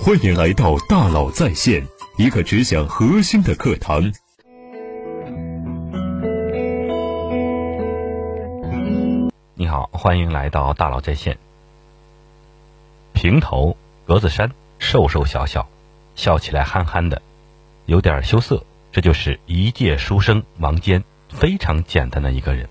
[0.00, 1.86] 欢迎来到大佬在线，
[2.16, 4.12] 一个只讲核心的课堂。
[9.54, 11.38] 你好，欢迎来到大佬在线。
[13.12, 13.76] 平头
[14.06, 14.50] 格子衫，
[14.80, 15.68] 瘦瘦小小，
[16.16, 17.22] 笑起来憨憨的，
[17.86, 18.64] 有点羞涩。
[18.90, 22.68] 这就是一介书生王坚，非常简单的一个人。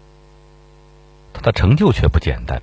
[1.33, 2.61] 他的成就却不简单：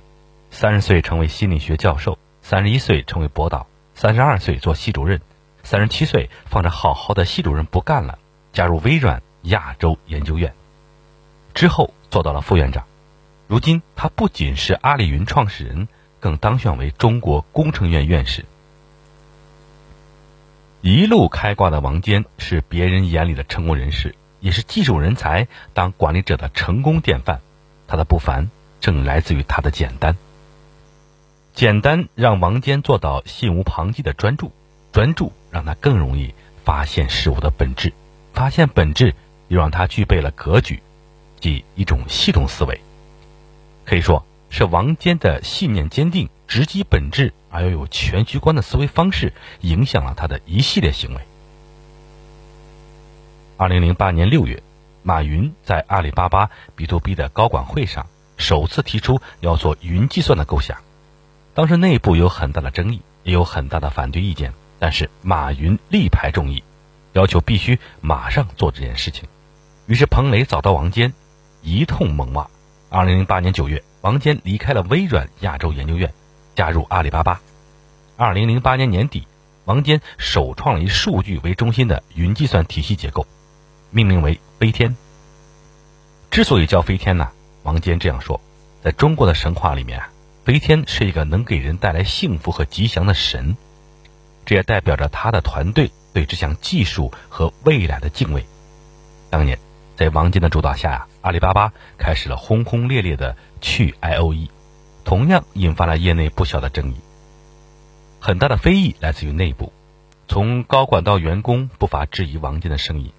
[0.51, 3.65] 三十岁成为心理学教授，三十一岁成为博导，
[4.01, 5.19] 三十二岁做系主任，
[5.61, 8.17] 三十七岁放着好好的系主任不干了，
[8.53, 10.53] 加入微软亚洲研究院，
[11.53, 12.85] 之后做到了副院长。
[13.49, 15.89] 如今他不仅是阿里云创始人，
[16.21, 18.45] 更当选为中国工程院院士。
[20.79, 27.41] 一路开挂的王坚是别人眼里的成功人士，也是技术人才当管理者的成功典范。
[27.85, 30.15] 他的不凡正来自于他的简单。
[31.59, 34.53] 简单让王坚做到心无旁骛的专注，
[34.93, 37.91] 专注让他更容易发现事物的本质，
[38.33, 39.13] 发现本质
[39.49, 40.81] 又让他具备了格局，
[41.41, 42.79] 即一种系统思维。
[43.83, 47.33] 可以说是王坚的信念坚定、直击本质。
[47.49, 51.19] 而又有全局观的思维方式，影响了他的一系列行为。
[53.57, 54.63] 二零零八年六月，
[55.03, 60.77] 马云在阿里巴巴 B to B 的高管会上首次提出要做云计算的构想。
[61.59, 66.63] 当时内部有很大的争议，也有很大的反对意见，但是马云力排众议，
[67.11, 69.27] 要求必须马上做这件事情。
[69.85, 71.11] 于是彭雷找到王坚，
[71.61, 72.47] 一通猛骂。
[72.89, 76.13] 二零零八年九月，王坚离开了微软亚洲研究院。
[76.55, 77.41] 加入阿里巴巴。
[78.15, 79.27] 二零零八年年底，
[79.65, 83.27] 王坚首创了以数据为中心的云计算体系结构，
[83.91, 84.95] 命名为飞天。
[86.31, 87.27] 之所以叫飞天呢，
[87.63, 88.39] 王坚这样说：
[88.81, 90.01] 在中国的神话里面，
[90.49, 93.55] 飞天是一个能给人带来幸福和吉祥的神，
[94.45, 98.43] 这也代表着他的团队对这项技术和未来的敬畏。
[99.29, 99.59] 当年，
[99.95, 104.49] 在王坚的主导下呀，阿里巴巴开始了轰轰烈烈的去 I O E。
[105.03, 106.95] 同样引发了业内不小的争议，
[108.19, 109.71] 很大的非议来自于内部，
[110.27, 113.11] 从高管到员工不乏质疑王坚的声音。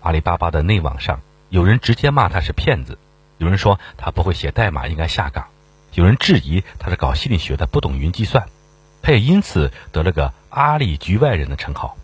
[0.00, 2.96] 阿里巴巴的内网上，有人直接骂他是骗子，
[3.36, 5.48] 有人说他不会写代码，应该下岗，
[5.98, 8.48] 有人质疑他是搞心理学的，不懂云计算，
[9.02, 11.96] 他也因此得了个“阿里局外人”的称号。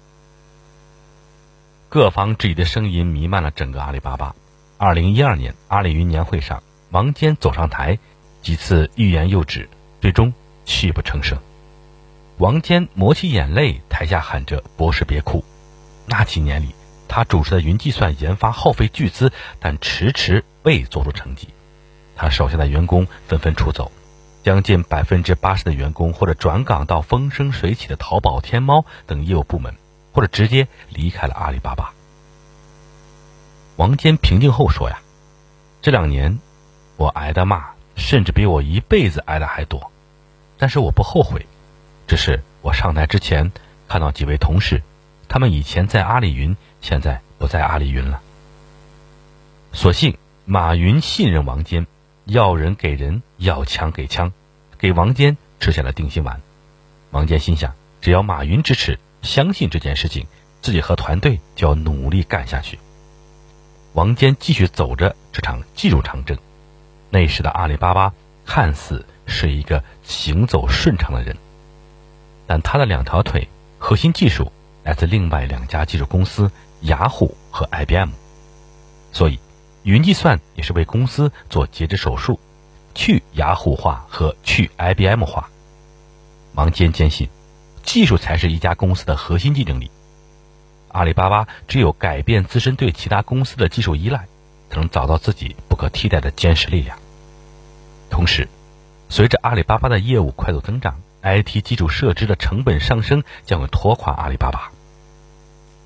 [1.89, 4.35] 各方质疑的声音弥漫了整个阿里巴巴。
[4.79, 8.01] 二零一二年阿里云年会上，王坚走上台。
[8.43, 9.69] 几次欲言又止，
[10.01, 10.35] 最终
[10.65, 11.39] 泣不成声。
[12.39, 15.45] 王坚抹起眼泪，台下喊着“博士别哭”。
[16.07, 16.75] 那几年里，
[17.07, 19.31] 他主持的云计算研发耗费巨资，
[19.61, 21.47] 但迟迟未做出成绩。
[22.17, 23.93] 他手下的员工纷纷出走，
[24.43, 29.75] 将近百分之八十的员工或者转岗到风生水起的淘宝、天猫等业务部门，
[30.13, 31.93] 或者直接离开了阿里巴巴。
[33.77, 35.01] 王坚平静后说：“呀，
[35.83, 36.39] 这两年
[36.97, 39.93] 我挨的骂。”甚至比我一辈子挨的还多，
[40.59, 41.47] 但是我不后悔，
[42.09, 43.53] 只是我上台之前
[43.87, 44.83] 看到几位同事，
[45.29, 48.21] 他们以前在阿里云，现在不在阿里云了。
[49.73, 51.87] 所幸马云信任王坚，
[52.25, 54.33] 要人给人，要枪给枪，
[54.79, 56.41] 给王坚吃下了定心丸。
[57.11, 60.27] 王坚心想，只要马云支持，相信这件事情，
[60.63, 62.79] 自己和团队就要努力干下去。
[63.93, 66.37] 王坚继续走着这场技术长征。
[67.11, 68.13] 那时的阿里巴巴
[68.45, 71.37] 看似是一个行走顺畅的人，
[72.47, 73.49] 但他的两条腿
[73.79, 74.51] 核心技术
[74.83, 78.11] 来自另外两家技术公司雅虎和 IBM，
[79.13, 79.39] 所以
[79.85, 82.41] 云计算也是为公司做截肢手术，
[82.95, 85.51] 去雅虎化和去 IBM 化。
[86.55, 87.29] 王坚坚信，
[87.83, 89.91] 技术才是一家公司的核心竞争力。
[90.89, 94.27] 阿里巴巴只有改变自身对其他公司的技术依赖，
[94.71, 96.99] 才能找到自己不可替代的坚实力量。
[98.09, 98.49] 同时，
[99.11, 104.73] 随着阿里巴巴的业务快速增长，IT 基础设施的成本上升将会拖垮阿里巴巴。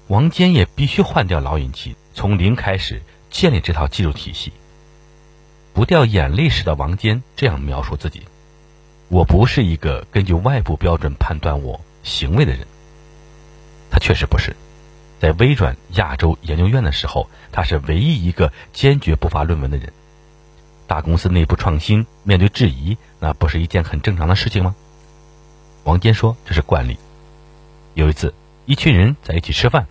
[0.06, 4.52] 王坚也必须换掉老引擎，从零开始建立这套技术体系。
[5.75, 8.22] 不掉眼泪时的王坚这样描述自己
[9.08, 12.66] ：“我不是一个根据外部标准判断我行为的人。”
[13.90, 14.56] 他确实不是。
[15.20, 19.92] 在微软亚洲研究院的时候，他是唯一一个坚决不发论文的人。
[20.86, 24.76] 大公司内部创新面对质疑，那不是一件很正常的事情吗？
[25.84, 26.96] 王坚说这是惯例。
[27.94, 28.32] 有一次，
[28.64, 29.86] 一群人在一起吃饭，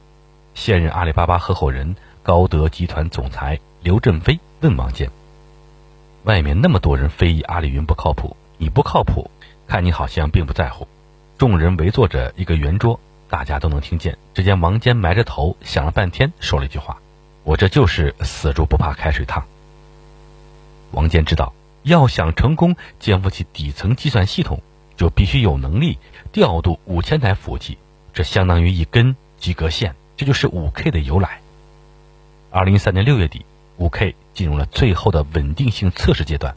[0.56, 1.96] 现任阿里巴巴合伙人、
[2.28, 5.10] 高德集团总裁刘振飞问王坚
[6.28, 9.32] ：“外面那么多人非议阿里云不靠谱，你不靠谱，
[9.66, 10.86] 看你好像并不在乎。”
[11.40, 14.18] 众人围坐着一个圆桌，大家都能听见。
[14.34, 16.98] 只见王坚埋着头想了半天，说了一句话
[17.46, 19.46] ：“我这就是死猪不怕开水烫。”
[20.92, 21.54] 王坚知道，
[21.84, 24.62] 要想成功肩负起底层计算系统，
[24.98, 25.98] 就必须有能力
[26.34, 27.78] 调度五千台服务器，
[28.14, 31.40] 这相当于一根及格线，这就是五 K 的由来。
[32.58, 33.46] 二零一三年六月底，
[33.78, 36.56] 五 K 进入了最后的稳定性测试阶段。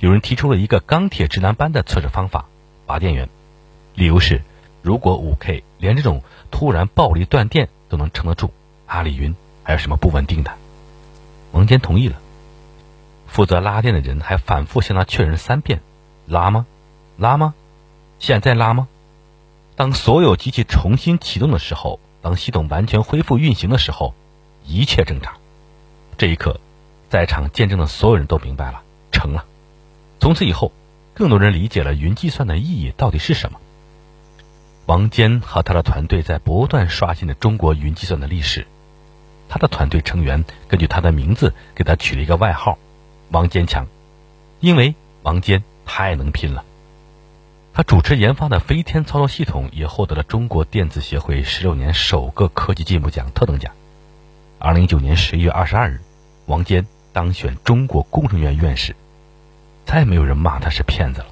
[0.00, 2.46] 有人提出了一个钢铁直男般的测试方法：
[2.84, 3.28] 拔电源。
[3.94, 4.42] 理由是，
[4.82, 8.50] 如果五 K 连这种突然暴力断电都能撑得住，
[8.86, 10.50] 阿里云还有什么不稳定的？
[11.52, 12.16] 王坚同意了。
[13.28, 15.80] 负责拉电的人还反复向他确认三遍：
[16.26, 16.66] 拉吗？
[17.16, 17.54] 拉吗？
[18.18, 18.88] 现在拉吗？
[19.76, 24.12] 当所有机器重新启动的时候，当系统完全恢复运行的时候，
[24.66, 25.34] 一切正常。
[26.18, 26.60] 这一刻，
[27.08, 28.82] 在场见证的所有人都明白了，
[29.12, 29.44] 成了。
[30.18, 30.72] 从此以后，
[31.14, 33.60] 更多人理解了云计算的意义到底是什么。
[34.86, 38.66] 王坚和他的团队在不断刷新着中国云计算的历史。
[39.48, 42.78] 他的团队成员根据他的名字给他取了一个外号。
[43.30, 43.86] 王坚强，
[44.60, 46.64] 因为王坚太能拼了。
[47.74, 53.72] 他主持研发的飞天操作系统也获得了中国电子协会十六年首个科技进步奖特等奖。
[54.66, 56.00] 二零一九年十一月二十二日，
[56.46, 58.96] 王坚当选中国工程院院士，
[59.84, 61.26] 再没有人骂他是骗子了。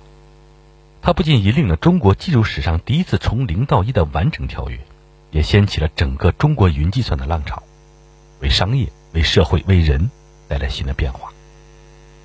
[1.03, 4.79] 他不仅引领了中国技术史上第一次从零到一的完整跳跃，
[5.33, 7.65] 也掀起了整个中国云计算的浪潮，
[8.39, 10.13] 为商业、为社会、为人
[10.47, 11.33] 带来新的变化。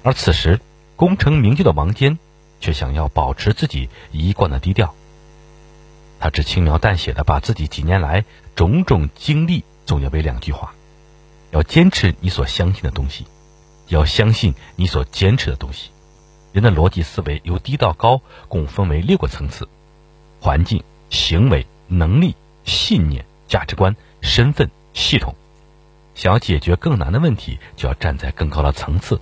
[0.03, 0.59] 而此时，
[0.95, 2.19] 功成名就的王坚，
[2.61, 4.93] 却想要保持自己一贯的低调。
[6.19, 8.25] 他只轻描淡写的把自己几年来
[8.55, 10.75] 种种经历总结为两句话：
[11.51, 13.25] 要坚持你所相信的东西，
[13.87, 15.91] 要相信你所坚持的东西。
[16.51, 19.67] 人的逻辑思维由低到高共分为六个层次：
[20.39, 22.35] 环境、行为、能力、
[22.65, 25.35] 信念、价值观、身份、系统。
[26.15, 29.21] 想要解决更难的问题，就要站在更高的层次。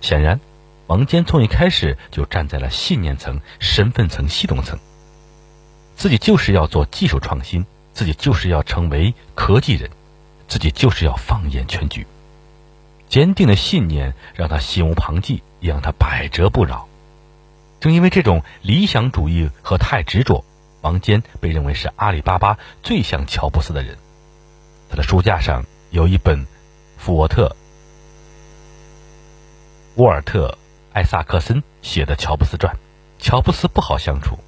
[0.00, 0.38] 显然，
[0.86, 4.78] 王坚从一开始就站在了信念层、身份层、系统层。
[5.96, 7.64] 自己就是要做技术创新，
[7.94, 9.90] 自己就是要成为科技人，
[10.48, 12.06] 自己就是要放眼全局。
[13.08, 16.88] 坚定的信念让他心无旁骛，也让他百折不挠。
[17.78, 20.44] 正因为这种理想主义和太执着，
[20.80, 23.96] 王坚被认为是阿里巴巴最像乔布斯的人。
[24.88, 26.46] 他的书架上有一本
[26.96, 27.54] 福沃特。
[29.96, 30.48] 沃尔特·
[30.92, 32.74] 艾萨克森写的《乔布斯传》，
[33.18, 34.38] 乔布斯不好相处，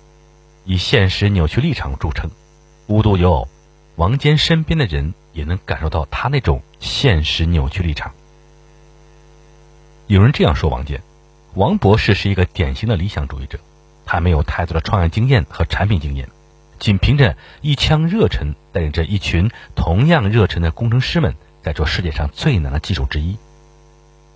[0.64, 2.30] 以现实扭曲立场著称，
[2.86, 3.48] 无独有偶，
[3.96, 8.12] 王坚身边的人也能感受到他那种现实扭曲立场。
[10.08, 11.00] 有人这样说王坚：
[11.54, 13.60] 王博士是一个典型的理想主义者，
[14.04, 16.28] 他没有太多的创业经验和产品经验，
[16.80, 23.36] 仅凭着一腔热忱，带领着一群同样热忱的工程师们，在做世界上最难的技术之一，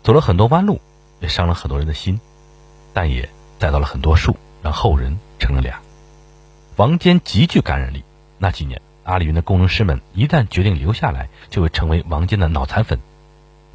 [0.05, 0.81] 走了很多弯路。
[1.21, 2.19] 也伤了很多人的心，
[2.93, 3.29] 但也
[3.61, 5.79] 栽到了很多树，让后人成了俩。
[6.75, 8.03] 王坚极具感染力。
[8.39, 12.99] 那几年，阿里云的工程师们一旦决定留下来，就会成为王坚的脑残粉。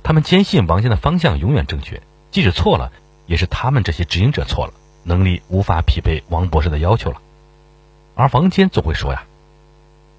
[0.04, 2.02] 他们坚信王坚的方向永远正确，
[2.32, 2.92] 即使错了，
[3.26, 7.22] 也是他们这些执行者错了，能力无法匹配王博士的要求了。
[8.16, 9.26] 而王坚总会说呀：“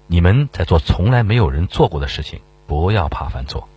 [0.07, 3.67] 你们在做从来没有人做过的事情，不要怕犯错。”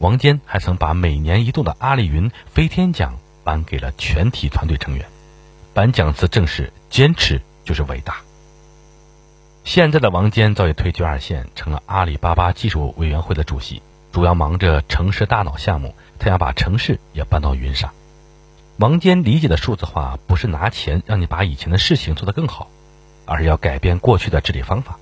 [0.00, 5.06] 王坚还曾把每年一度的阿里云飞天奖颁给了全体团队成员，
[5.72, 8.16] 颁奖词正是“坚持就是伟大”。
[9.64, 13.80] 现在的王坚早已退居二线，成了阿里巴巴技术委员会的主席，
[14.12, 15.94] 主要忙着城市大脑项目。
[16.18, 17.90] 他想把城市也搬到云上。
[18.76, 22.68] 王坚理解的数字化，不是拿钱让你把以前的事情做得更好，
[23.24, 24.98] 而是要改变过去的治理方法。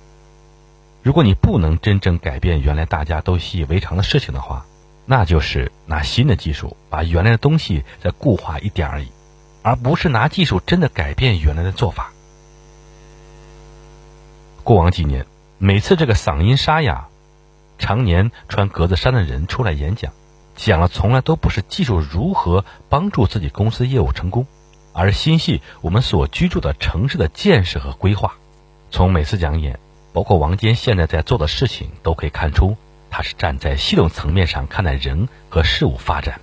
[1.01, 4.65] 如果你不能真正改变原来大家都习以为常的事情的话，
[5.05, 9.09] 那就是拿新的技术把原来的东西再固化一点而已，
[9.61, 12.12] 而不是拿技术真的改变原来的做法。
[14.63, 15.25] 过往几年，
[15.57, 17.07] 每次这个嗓音沙哑、
[17.77, 20.13] 常年穿格子衫的人出来演讲，
[20.55, 24.47] 讲的从来都不是技术如何帮助自己公司业务成功，
[24.93, 28.35] 而心系我们所居住的城市的建设和规划。
[28.89, 29.79] 从每次讲演，
[30.13, 32.77] 包括王坚现在在做的事情，都可以看出。
[33.09, 36.39] 他是站在系统层面上看待人和事物发展，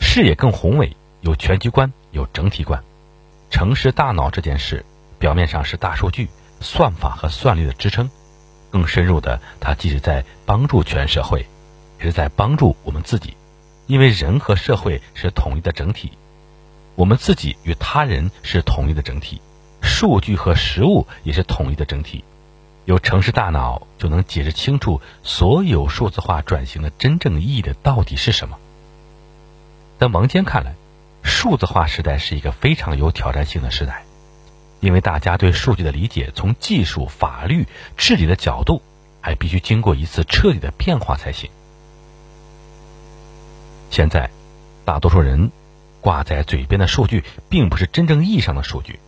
[0.00, 2.82] 视野更宏伟，有全局观，有整体观。
[3.50, 4.84] 城市大脑这件事，
[5.18, 6.28] 表面上是大数据、
[6.60, 8.10] 算法和算力的支撑，
[8.70, 11.46] 更深入的，它既是在帮助全社会，
[11.98, 13.36] 也是在帮助我们自己。
[13.86, 16.12] 因为人和社会是统一的整体，
[16.94, 19.40] 我们自己与他人是统一的整体，
[19.80, 22.22] 数据和实物也是统一的整体。
[22.84, 28.58] 有城市大脑就能解释清楚所有数字化转型的真正意义的到底是什么。
[29.98, 30.74] 在王坚看来，
[31.22, 34.04] 数字化时代是一个非常有挑战性的时代，
[34.80, 37.66] 因为大家对数据的理解从技术、法律、
[37.96, 38.82] 治理的角度，
[39.20, 41.50] 还必须经过一次彻底的变化才行。
[43.90, 44.30] 现在，
[44.84, 45.50] 大多数人
[46.00, 49.00] 挂在嘴边的数据，并不是真正意义上的数据。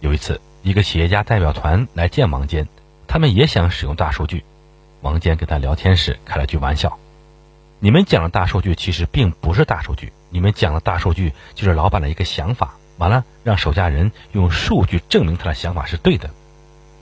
[0.00, 2.66] 有一次，一个企业家代表团来见王坚，
[3.06, 4.44] 他们也想使用大数据。
[5.00, 6.98] 王坚跟他聊天时开了句玩笑
[7.78, 16.30] ：“你们讲的大数据其实并不是大数据，你们讲的大数据就是老板的一个想法，完了让手下人用数据证明他的想法是对的。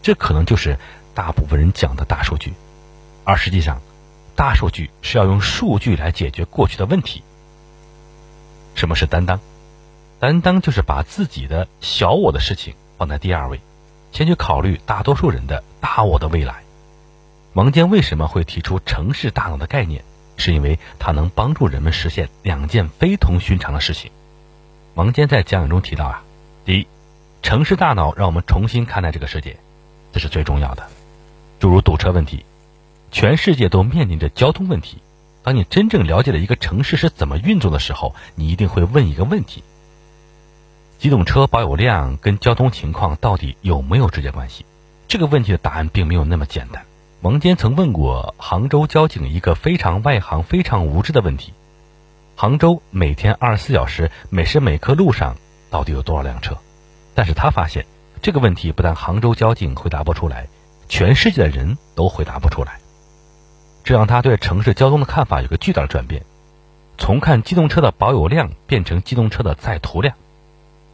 [0.02, 0.78] 这可能就是
[1.14, 2.52] 大部分人讲的大数据，
[3.24, 3.80] 而实际上。”
[4.34, 7.22] 大数据是要用数据来解决过去的问题。
[8.74, 9.38] 什么是担当？
[10.20, 13.60] 担当就是把自己的小我的事情放在第二位，
[14.10, 16.62] 先去考虑大多数人的大我的未来。
[17.52, 20.02] 王坚为什么会提出城市大脑的概念？
[20.38, 24.10] 是因为它能帮助人们实现两件非同寻常的事情。
[24.94, 26.22] 王坚在讲演中提到啊，
[26.66, 26.86] 第一，
[27.40, 29.56] 城市大脑让我们重新看待这个世界，
[30.12, 30.86] 这是最重要的，
[31.60, 32.44] 诸如堵车问题。
[33.10, 34.98] 全世界都面临着交通问题。
[35.42, 39.62] 当你真正了解了一个城市是怎么运作的时候，你一定会问一个问题：
[40.98, 44.64] 机动车保有量跟交通情况到底有没有直接关系？
[45.08, 46.84] 这个问题的答案并没有那么简单。
[47.22, 51.52] 王坚曾问过杭州交警一个非常外行、非常无知的问题：
[52.34, 55.36] 杭州每天二十四小时、每时每刻路上
[55.70, 56.56] 到底有多少辆车？
[57.14, 57.86] 但是他发现
[58.20, 60.48] 这个问题不但杭州交警回答不出来，
[60.88, 62.78] 全世界的人都回答不出来。
[63.84, 66.24] 这让他对城市交通的看法有个巨大的转变，
[66.98, 70.14] 从看机动车的保有量变成机动车的载图量。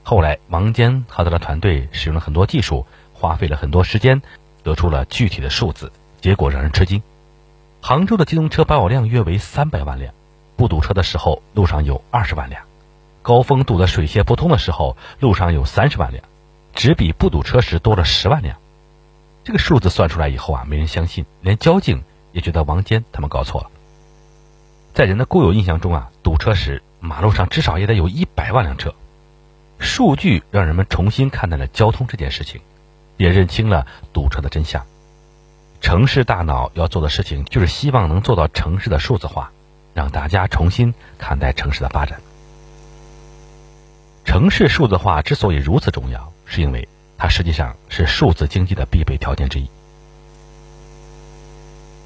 [0.02, 4.22] 后来，王坚和他的团队使用了很多技术，花费了很多时间，
[4.62, 7.02] 得出了具体的数字，结果让人吃惊：
[7.82, 10.14] 杭州的机动车保有量约为三百万辆，
[10.58, 12.62] 不堵车的时候路上有二十万辆，
[13.22, 16.22] 高峰堵得水泄不通的时候路上有三十万辆，
[16.74, 18.58] 只比不堵车时多了十万辆。
[19.44, 22.02] 这个数字算出来以后啊，没人相信，连交警。
[22.30, 23.70] 也觉得王坚他们搞错了。
[24.92, 28.94] 在人的固有印象中啊，堵车时马路上至少也得有一百万辆车。
[29.78, 32.60] 数据让人们重新看待了交通这件事情，
[33.16, 34.84] 也认清了堵车的真相。
[35.80, 39.50] 城市大脑要做的事情，就是希望能做到城市的数字化，
[39.98, 42.20] 让大家重新看待城市的发展。
[44.24, 46.86] 城市数字化之所以如此重要，是因为
[47.16, 49.68] 它实际上是数字经济的必备条件之一。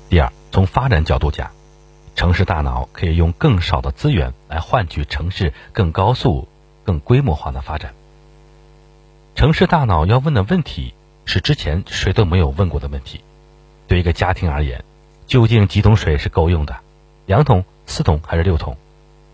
[0.08, 1.50] 第二，从发展角度讲，
[2.16, 6.48] 城市大脑可以用更少的资源来换取城市更高速、
[6.84, 7.92] 更规模化的发展。
[9.34, 10.94] 城市大脑要问的问题
[11.26, 13.20] 是之前谁都没有问过的问题。
[13.86, 14.82] 对一个家庭而言，
[15.26, 16.74] 究竟几桶水是够用的？
[17.26, 18.74] 两桶、四桶还是六桶？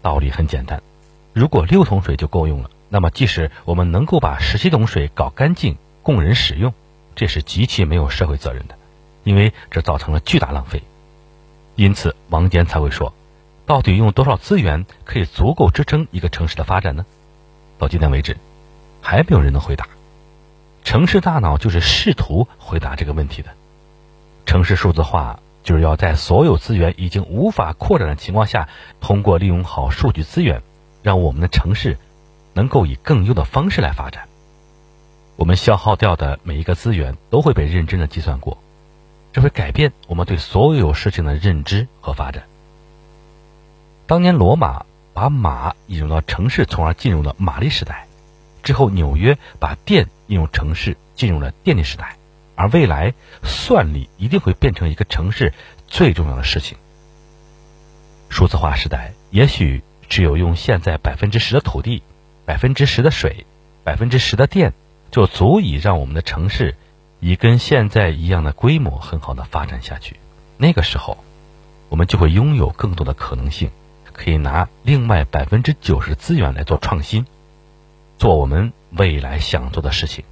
[0.02, 0.82] 道理很简单，
[1.32, 6.74] 如果六桶水就够用了，那么即使我们能够把十七桶水搞干净供人使用，
[7.14, 8.74] 这是极其没有社会责任的。
[9.22, 10.82] 因为这造成了巨大浪费，
[11.76, 13.14] 因此王坚才会说
[13.64, 17.06] ：“到底用多少资源可以足够支撑一个城市的发展呢？”
[17.78, 18.36] 到今天为止，
[19.00, 19.86] 还没有人能回答。
[20.82, 23.50] 城市大脑就是试图回答这个问题的。
[24.46, 28.70] 城市数字化就是要在所有资源已经无法扩展的情况下，
[29.02, 30.62] 通过利用好数据资源，
[31.02, 31.98] 让我们的城市
[32.54, 34.28] 能够以更优的方式来发展。
[35.36, 38.56] 我们消耗掉的每一个资源都会被认真的计算过。
[39.30, 42.44] 这会改变我们对所有事情的认知和发展。
[44.06, 48.06] 当年罗马把马引入到城市，从而进入了马力时代；
[48.62, 52.16] 之后纽约把电应用城市，进入了电力时代。
[52.58, 55.54] 而未来，算力一定会变成一个城市
[55.86, 56.76] 最重要的事情。
[58.28, 62.02] 数字化时代，也许只有用现在百分之十的土地、
[62.44, 63.46] 百分之十的水、
[63.84, 64.72] 百分之十的电，
[65.12, 66.74] 就足以让我们的城市。
[67.20, 70.16] 以跟现在一样的规模很好的发展下去，
[70.56, 71.18] 那个时候，
[71.88, 73.70] 我们就会拥有更多的可能性，
[74.12, 77.24] 可以拿另外百分之九十资源来做创新，
[78.18, 80.24] 做我们未来想做的事情。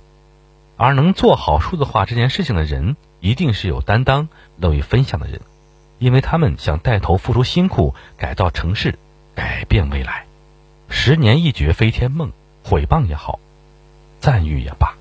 [0.77, 4.29] 而能做好数字化这件事情的人，一定是有担当、
[4.59, 5.41] 乐于分享的人，
[5.99, 8.99] 因为他们想带头付出辛苦，改造城市，
[9.35, 10.27] 改变未来。
[10.89, 12.31] 十年一觉飞天梦，
[12.63, 13.41] 毁谤也好，
[14.21, 14.95] 赞誉也罢，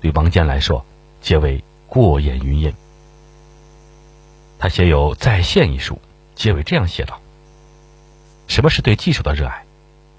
[0.00, 0.84] 对王坚来说。
[1.20, 2.74] 皆为过眼云烟。
[4.58, 6.00] 他写有《在线》一书，
[6.34, 7.20] 结尾这样写道
[8.48, 9.64] ：“什么是对技术的热爱？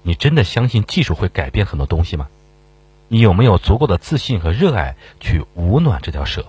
[0.02, 2.28] 你真的相信技术会改变很多东西吗？
[3.08, 6.46] 你有没有足够的自信和热爱去捂暖这条蛇？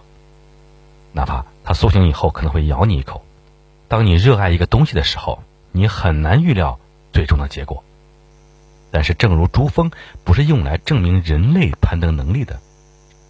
[1.13, 3.23] 哪怕它苏醒以后可能会咬你一口。
[3.87, 6.79] 当你热爱一个东西的时候，你很难预料
[7.13, 7.83] 最终的结果。
[8.91, 9.91] 但是，正如珠峰
[10.23, 12.59] 不是用来证明人类攀登能力的，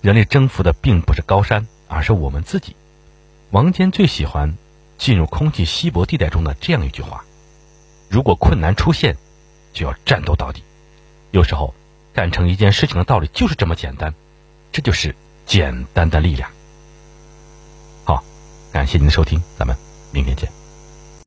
[0.01, 2.75] 人类征服的并不是高山，而是我们自己。
[3.51, 4.55] 王坚最喜欢
[4.98, 7.25] 进入空气稀薄地带中的这样一句话
[8.10, 9.17] ：“如果困难出现，
[9.74, 10.62] 就要战斗到底。”
[11.32, 11.74] 有时候，
[12.15, 14.12] 干成一件事情的道理就是这么简单，
[14.72, 15.13] 这就是
[15.45, 16.50] 简单的力量。
[18.05, 18.24] 好，
[18.72, 19.75] 感谢您的收听，咱们
[20.13, 20.64] 明天见。